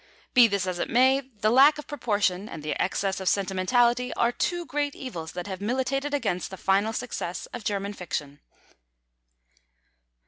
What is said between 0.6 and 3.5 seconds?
as it may, the lack of proportion and the excess of